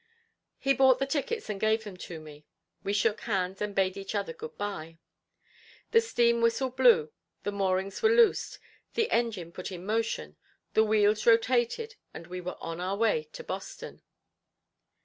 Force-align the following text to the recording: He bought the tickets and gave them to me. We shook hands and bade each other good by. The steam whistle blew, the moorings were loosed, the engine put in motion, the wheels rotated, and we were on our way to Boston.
He 0.57 0.73
bought 0.73 0.97
the 0.97 1.05
tickets 1.05 1.47
and 1.47 1.61
gave 1.61 1.83
them 1.83 1.95
to 1.95 2.19
me. 2.19 2.47
We 2.83 2.91
shook 2.91 3.21
hands 3.21 3.61
and 3.61 3.75
bade 3.75 3.95
each 3.95 4.15
other 4.15 4.33
good 4.33 4.57
by. 4.57 4.97
The 5.91 6.01
steam 6.01 6.41
whistle 6.41 6.71
blew, 6.71 7.11
the 7.43 7.51
moorings 7.51 8.01
were 8.01 8.09
loosed, 8.09 8.57
the 8.95 9.11
engine 9.11 9.51
put 9.51 9.71
in 9.71 9.85
motion, 9.85 10.37
the 10.73 10.83
wheels 10.83 11.27
rotated, 11.27 11.97
and 12.15 12.25
we 12.25 12.41
were 12.41 12.57
on 12.59 12.81
our 12.81 12.97
way 12.97 13.25
to 13.33 13.43
Boston. 13.43 14.01